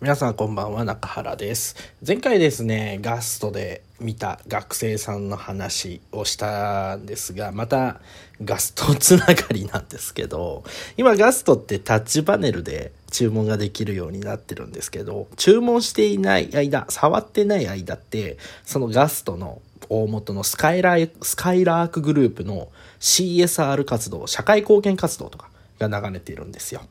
[0.00, 1.76] 皆さんこんばんは、中原です。
[2.06, 8.00] 前回ですね、ガストで見た学生さんの話をしたんですが、また
[8.42, 10.64] ガストつながりなんですけど、
[10.96, 19.60] 今ガストってタッチパネルで注文ができるようになってるんですけど、注文していない間、触ってない間って、そのガストの
[19.90, 22.68] 大元のスカイラースカイラークグループの
[23.00, 25.50] CSR 活動、社会貢献活動とか、
[25.88, 26.82] が流れているんですよ。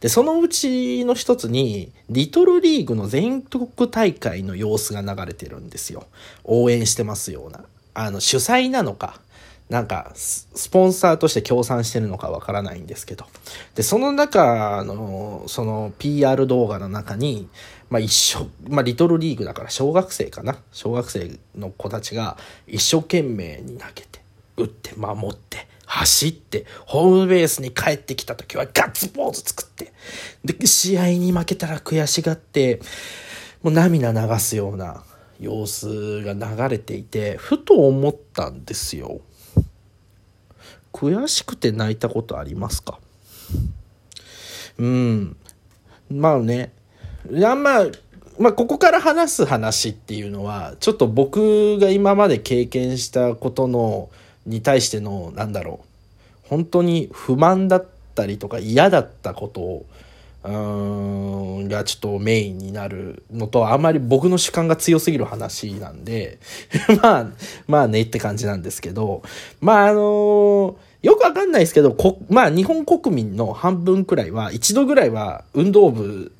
[0.00, 6.06] で、そのうちの一つに、リトルリーグの全国大会の様子が流れてるんですよ。
[6.44, 7.64] 応援してますような。
[7.94, 9.20] あの、主催なのか、
[9.68, 13.26] なんか、スポンサーとして協賛してるのかわからないんですけど。
[13.74, 17.48] で、その中の、その PR 動画の中に、
[17.90, 20.56] まあ一生、まあリトルリーグだから小学生かな。
[20.72, 24.20] 小学生の子たちが一生懸命に投げて、
[24.56, 29.92] 打って、守って、走って、ホームベースに帰ってきた時はガッツポーズ作って、
[30.44, 32.80] で、試合に負けたら悔しがって、
[33.62, 35.02] もう涙流すような
[35.40, 39.22] 様子が流れていて、ふと思ったんですよ。
[40.92, 42.98] 悔しくて泣いたことありますか？
[44.78, 45.36] うん。
[46.10, 46.72] まあね。
[47.30, 47.86] いや、まあ、
[48.38, 54.10] まあ、ここから話す話っていうのは、ちょっと僕が今まで経験したことの、
[54.48, 56.48] に対しての、なんだろう。
[56.48, 59.86] 本当に不満だったりとか嫌だったことを、
[60.44, 66.38] うーん、がちょっとメインになるのと、あんまり僕の主観が強すぎる話なんで、
[67.02, 67.26] まあ、
[67.66, 69.22] まあねって感じなんですけど、
[69.60, 76.32] まああのよくわかんないですけど、こまあ日本国民の半分くらいは、一度ぐらいは運動部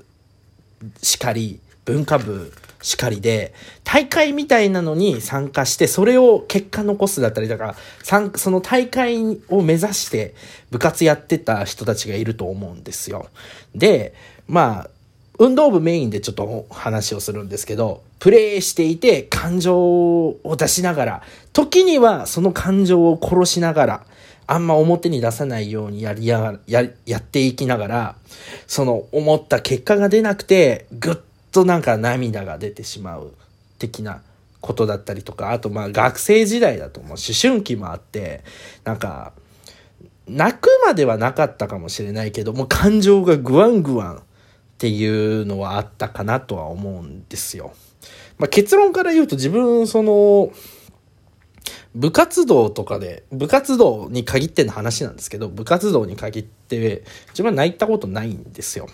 [1.02, 3.52] しかり、文化部しかりで、
[3.84, 7.76] 大会みたいなのに参加して、それを結果残すだったり、だから、
[8.36, 10.34] その大会を目指して
[10.70, 13.28] 部活やってた人たちがいると思うんですよ。
[13.74, 14.14] で、
[14.46, 14.90] まあ、
[15.38, 24.06] 運動部メインでちょっと話をするんですけど、プレイしていて感情を出しながら、時にはその感情を殺しながら、
[24.50, 28.16] あんま表に出さないようにやりや、や、やっていきながら、
[28.66, 31.16] その思った結果が出なくて、ぐっ
[31.52, 33.32] となんか涙が出てしまう
[33.78, 34.22] 的な
[34.60, 38.42] ことだったりとか、あとまあ学生時代だともう思春期もあって、
[38.84, 39.32] なんか、
[40.26, 44.20] 泣くまではなかったかもしれないけど、も感情がグワングワンっ
[44.78, 47.72] ていうのはあったかなとは思うんですよ。
[48.36, 50.52] まあ結論から言うと自分、その、
[51.94, 58.88] 部活動とかで、部活動に限っての話なんですけど、部活動に限って、自分は泣いたことないんですよ。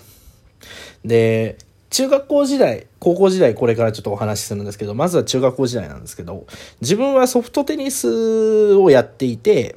[1.04, 1.58] で、
[1.94, 6.44] 中学校時代、高校時代、これからちょっとお話しするんですけど、まずは中学校時代なんですけど、
[6.80, 9.76] 自分はソフトテニスをやっていて、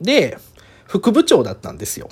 [0.00, 0.38] で、
[0.88, 2.08] 副部長だったんですよ。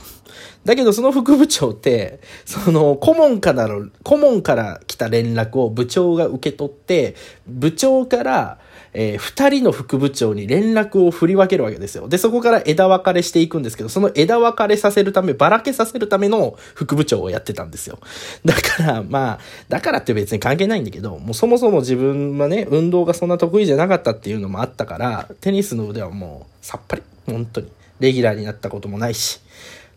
[0.66, 7.16] だけどその副部長って、その顧問からの、顧問から来た連絡を部長が受け取って、
[7.46, 8.58] 部長から、
[8.92, 12.08] えー二人の副部長に連絡を振り分けるわけですよ。
[12.08, 17.98] で、そこから枝分かれしていくんですけど、その枝分かれさせるため、ばらけさせるための副部長をやってたんですよ。
[18.44, 19.38] だから、まあ、
[19.68, 27.68] だからって別に関係ないんだけど、もうそもそも自分はね、運動がそんな得意じゃなかったっていうのもあったから、テニスの腕はもうさっぱり、本当に。
[28.00, 29.40] レギュラーになったこともないし。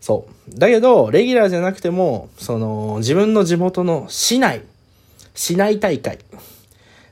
[0.00, 0.58] そう。
[0.58, 4.62] だけど、レギュラーじゃなくても、その、自分の地元の市内、
[5.34, 6.18] 市内大会、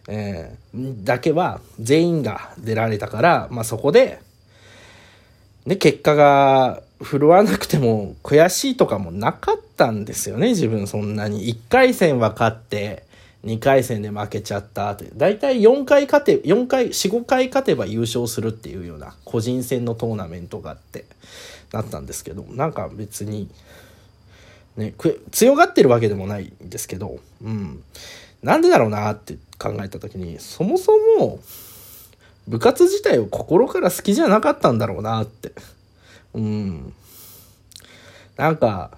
[0.08, 4.20] えーだけは全員が出られたから、まあそこで、
[5.66, 11.46] ね、結果が振るわなくても悔しいとかもなかったんですよね、自分そんなに。
[11.52, 13.04] 1回戦は勝って、
[13.44, 15.08] 2回戦で負けちゃったって。
[15.14, 21.04] だいたい4回勝て、4回、4、5回勝てば優勝するっていうような個人戦のトーナメントがあって、
[21.72, 23.48] なったんですけど、なんか別に、
[24.76, 24.94] ね、
[25.30, 27.82] 強がってるわけでもないんですけど、うん。
[28.42, 31.40] なんでだろうなって考えた時に、そもそも、
[32.46, 35.52] 部活自体を心から好きじゃなかったんだろうなって。
[36.34, 36.94] うん。
[38.36, 38.92] なんか、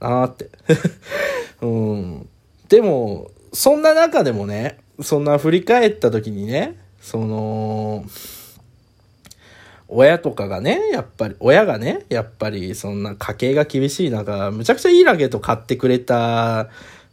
[0.00, 0.50] なーって。
[1.62, 2.28] うん。
[2.68, 8.04] でも、そんな中でもね、そんな振り返った時にね、その、
[9.88, 16.68] 親とかがね、やっぱり、親がね、やっぱりそんな家計が厳しい中、むちゃくちゃいいラケット買ってくれた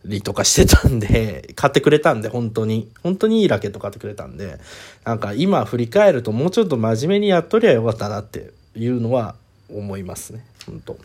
[0.06, 2.90] りとかしてたんで、 買ってくれたんで、本当に。
[3.04, 4.58] 本当にいいラケット買ってくれたんで、
[5.06, 9.36] なんか今振り返るともうちょっと真面目にやっとりゃよかったなっていうのは
[9.70, 10.44] 思いますね。
[10.66, 10.98] 本当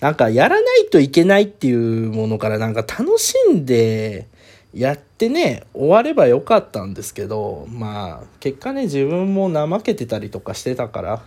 [0.00, 4.26] なんかやらないといけないっていうものからなんか楽しんで
[4.74, 11.22] やってね、終わればよかったんですけど、まあ、結果ね、自分も怠けてたりとかしてたから、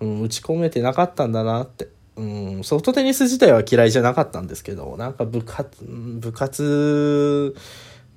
[0.00, 1.88] うん、打ち込めてなかったんだなって。
[2.16, 7.54] うん、ソフトテニス自体は嫌いじゃなかったんですけど、なんか部活、部活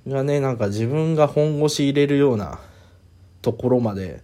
[0.07, 2.59] がね、なんか自分が本腰入れるような
[3.43, 4.21] ところまで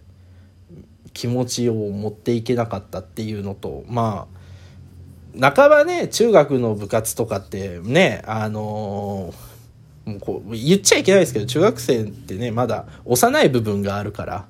[1.14, 4.37] 気持ちを持っていけなかったっていうのと、まあ、
[5.38, 9.48] 半ばね、中学の部活とかってね、あのー
[10.08, 14.46] もうこう言っちゃいけないですけど、中学生ってね、まだ幼い部分があるから、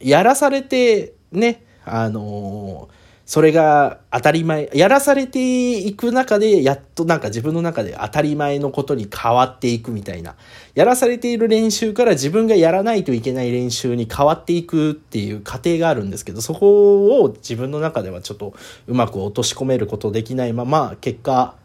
[0.00, 2.95] やらされて、ね、あのー
[3.26, 10.36] それが当たり前、やらされていく中で、やっとなんか自分の中で当たり前のことに変わっていくみたいな。
[10.76, 18.54] やらされている練習から自分がやらないといけない練習に変わっていくっていう過程があるんですけど、そこを自分の中ではちょっと
[18.86, 21.56] うまく落とし込めることできないまま、結果、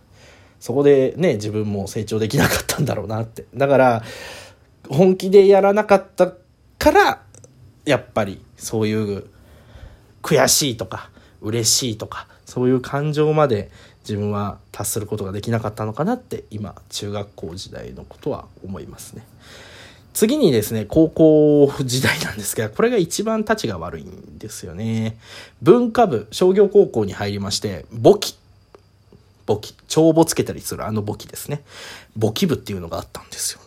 [0.59, 3.45] そこでね、自分も成長できなかったんだろうなって。
[3.53, 4.03] だから、
[4.89, 6.33] 本気でやらなかった
[6.79, 7.21] から、
[7.85, 9.25] やっぱりそういう
[10.23, 11.10] 悔しいとか
[11.41, 13.71] 嬉しいとかそういう感情まで
[14.01, 19.25] 自分は達することができなかったのかなって今中学校時代のことは思いますね。
[20.13, 25.17] 次にですね、高校時代なんですが、これが一番立ちが悪いんですよね。
[25.61, 28.35] 文化部、商業高校に入りまして、簿記。
[29.45, 29.73] 簿記。
[29.87, 31.63] 帳簿つけたりするあの簿記ですね。
[32.17, 33.61] 簿記部っていうのがあったんですよ。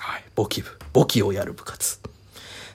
[0.00, 0.24] はい。
[0.34, 0.68] 簿記部。
[0.92, 2.00] 簿記をやる部活。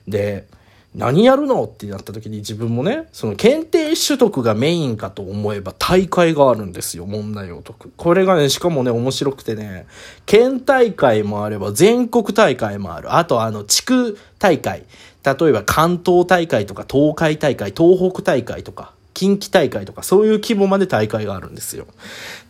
[0.07, 0.47] で、
[0.93, 1.63] 何やるの？
[1.63, 7.91] ってなった時に自分もね、その検定取得がメインかと思えば大会があるんですよ、問題を解く。
[7.95, 9.87] これがね、しかもね、面白くてね、
[10.25, 13.15] 県大会もあれば全国大会もある。
[13.15, 14.83] あとあの、地区大会。
[15.23, 21.85] 例えば関東大会とか東海大会、東北大会とか、近畿大会とか、そういう規模まで大会があるんですよ。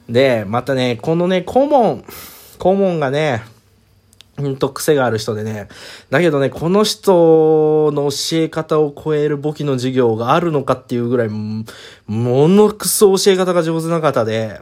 [0.09, 2.05] で、またね、このね、顧問、
[2.57, 3.43] 顧問がね、
[4.41, 5.69] ほんと癖がある人でね。
[6.09, 11.65] だけどね、この人の教え方を超える簿記の授業があるのかっていうぐらい、も
[12.07, 14.59] のくそ教え方が上手な方で、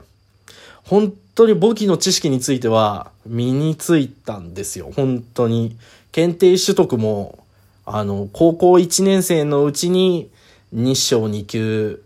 [0.84, 4.92] 本当に簿記の知識については身についたんですよ。
[4.96, 5.76] 本当に。
[6.12, 7.40] 検定取得も、
[7.86, 10.30] あの、高校1年生のうちに
[10.72, 12.02] 日章2級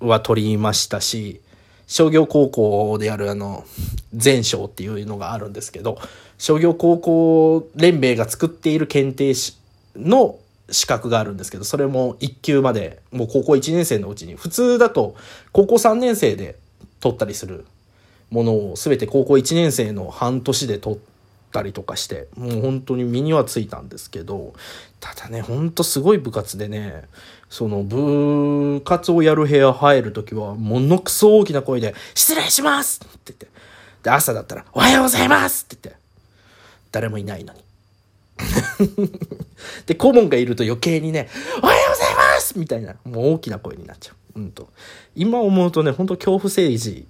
[0.00, 1.40] は取りましたし、
[1.86, 3.64] 商業高校であるあの、
[4.14, 5.98] 全賞っていうのがあるんですけど、
[6.44, 9.56] 商業高校連盟が作っている検定士
[9.96, 10.38] の
[10.68, 15.16] 資格があるんですけど、それも1級まで、もう高校1年生のうちに、普通だと
[15.52, 16.56] 高校3年生で
[17.00, 17.64] 取ったりする
[18.28, 20.98] ものを全て高校1年生の半年で取っ
[21.50, 24.52] たりとかして、もう本当に身にはついたんですけど、
[25.00, 27.04] ただね、ほんとすごい部活でね、
[27.48, 33.46] その部活をやる部屋入るときは、ものくそ大きな声で、失礼しますって言って。
[34.02, 36.03] で、朝だったら、おはようございますって言って。
[36.94, 37.60] 誰もいないのに。
[39.86, 41.28] で、顧問がいると余計にね、
[41.60, 44.38] おはようございますみたいな、もう大きな声になっちゃう。
[44.38, 44.68] うんと。
[45.16, 47.08] 今思うとね、ほんと恐怖政治。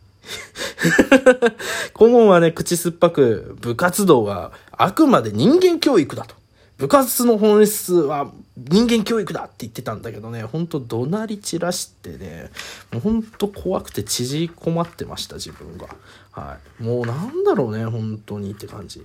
[1.92, 6.34] 顧問はね、口酸っぱく、部活動はあくまで人間教育だと。
[6.78, 12.50] 部活の本質は人間教育だって言ってたんだけどね、ほんと怒鳴り散らしてね、
[12.92, 15.88] もうほんと怖くて縮こまってました、自分が。
[16.30, 16.82] はい。
[16.82, 19.04] もうなんだろうね、本当にって感じ。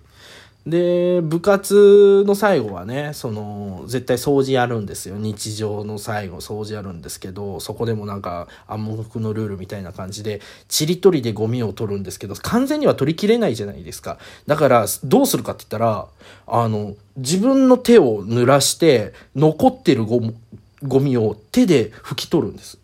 [0.67, 5.15] で、部活の最後はね、その、絶対掃除やるんですよ。
[5.17, 14.19] 日常の最後掃除やるんですけど、そこでもなんか暗黙のルールみたいな感じで、ちりとりでゴミを取るんですけど、完全には取りきれないじゃないですか。
[14.47, 16.07] だから、どうするかって言ったら、
[16.45, 22.77] あの、自分の手を濡らして、残ってるゴミを手で拭き取るんです。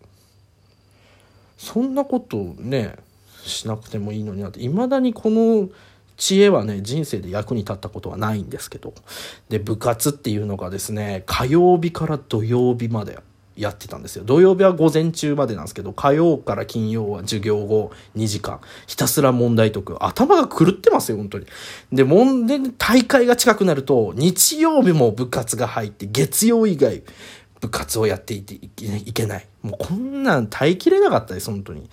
[1.58, 2.96] そんなことね、
[3.44, 5.68] しなくてもいいのになって、未だにこの、
[6.16, 8.94] 知恵はね、人生で役に立ったことはないんですけど。
[9.50, 13.18] で、部活っていうのがですね、火曜日から土曜日まで
[13.56, 14.24] やってたんですよ。
[14.24, 20.04] 土曜日は午前中までなんですけど、火曜から金曜は授業後2時間、ひたすら問題解く。
[20.04, 21.46] 頭が狂ってますよ、本当に。
[21.92, 27.02] で、問題、大会が近くなると、日曜日も部活が入って、月曜以外、
[27.60, 29.46] 部活をやっていていけない。
[29.62, 31.88] もうこんなん耐えきれなかったです、本当に。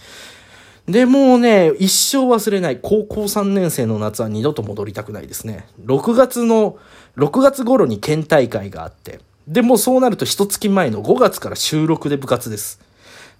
[0.87, 2.79] で、もうね、一生忘れない。
[2.81, 5.65] 高校3年生の夏は二度と戻りたくないですね。
[5.85, 6.77] 6月の、
[7.15, 9.21] 6月頃に県大会があって。
[9.47, 12.79] で、もうそうなると一月前の5月から収録で部活です。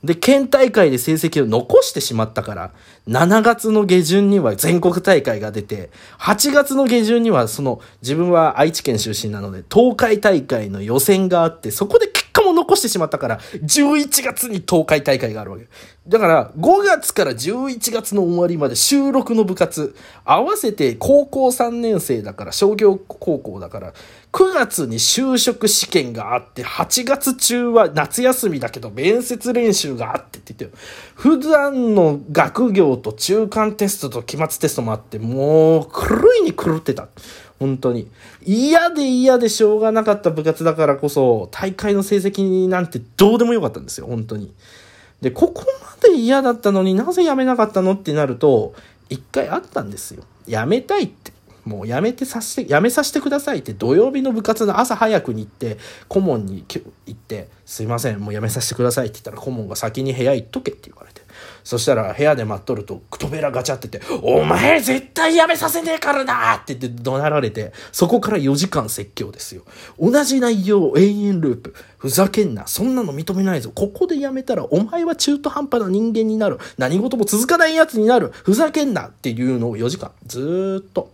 [0.04, 2.72] で、県大会で成績を残してしまったから、
[3.08, 15.68] 7月の下旬には全国大会が出て、8月の下旬にはその、自分は愛知県出身なので、東海大会の予選があって、そこで結かも残してしまったから、11月に東海大会があるわけ。
[16.08, 23.94] だから、5月から11月の終わりまで収録の部活、合わせて高校3年生だから、商業高校だから、
[24.34, 30.82] 9月に就職試験があって、8月中は夏休みだけど、面接練習があってって言ってよ。
[31.14, 37.08] 普段の学業と中間テストと期末テストもあって、もう、狂いに狂ってた。
[37.64, 38.10] 本当に。
[38.44, 44.54] 嫌で嫌でしょうがなかった部活だからこそ、大会の成績なんてどうでもよかったんですよ、本当に。
[45.22, 48.74] で、ここまで嫌だったのになぜ辞めなかったのってなると、
[49.10, 50.24] 一回あったんですよ。
[50.46, 51.32] 辞めたいって。
[51.64, 55.78] もうやめてさせて、やめさせてくださいって土曜日の部活の朝早くに行って、
[56.10, 61.23] 顧問に行って、すいません、もうやめさせてくださいって言ったら顧問が先に部屋行っとけって言われて。
[61.64, 69.64] そしたら部屋で待っとると、扉ガチャってて、お前絶対やめさせねえからなって言って怒鳴られて、そこから4時間説教ですよ。
[70.00, 71.74] 同じ内容、延々ループ。
[71.98, 72.68] ふざけんな。
[72.68, 73.72] そんなの認めないぞ。
[73.74, 76.60] ここでやめたら、お前は中途半端な人間になる。
[76.78, 78.32] 何事も続かない奴になる。
[78.34, 80.12] ふざけんなっていうのを4時間。
[80.26, 81.12] ずっと。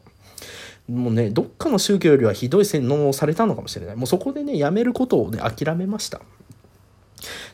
[0.89, 3.95] もうね、どっかの宗教よりはひどい洗脳をされたのかもしれない。
[3.95, 6.21] もうそこでね、やめることをね、諦めました。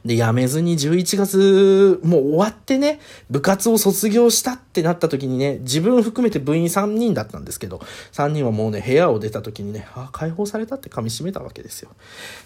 [0.05, 2.99] で、辞めずに11月、もう終わってね、
[3.31, 7.81] 部活を卒業したってなった時にね、自分含めて部員3人だったんですけど、
[8.11, 11.89] 3人はもうね、部屋を出た時にね、あ、解放されたって噛み締めたわけですよ。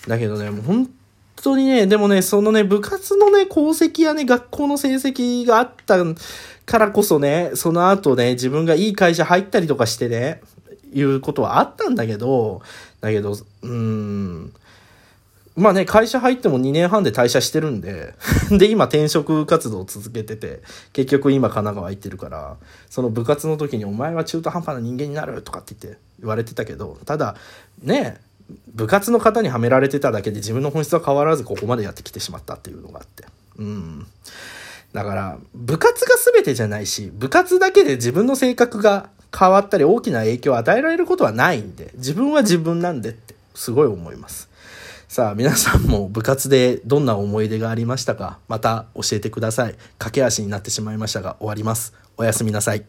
[0.07, 0.89] だけどね、もう本
[1.35, 5.97] 当にね、でもね、そのね、部活のね、功績やね、学校の成績があった
[6.65, 10.41] からこそね、その後ね、自分がいい会社入ったりとかしてね、
[10.93, 12.61] いうことはあったんだけど、
[13.01, 14.53] だけど、うーん、
[15.59, 18.15] まあね、会社入っても2年半で退社してるんで、
[18.49, 20.61] で、今転職活動を続けてて、
[20.93, 22.55] 結局今神奈川行ってるから、
[22.89, 27.35] その部活の時にお前は中途半端な人間になるとかって言って言われてたけど、ただ、
[27.83, 28.19] ね、
[28.73, 33.25] 部活の方にはめられてただけで自分の本質は変わらずここまでやってきてしまったっていうのがあって。
[33.57, 34.07] うん。
[34.93, 44.49] だから、部活が全てじゃないし、部活だけで自分の性格が変わったり大きな影響を与えられることはないんで、自分は自分なんでって、すごい思います。
[45.09, 48.37] さあ、皆さんも部活でどんな思い出がありましたか？
[48.47, 49.75] また教えてください。
[49.97, 51.95] 駆け足になってしまいましたが終わります。
[52.15, 52.85] おやすみなさい。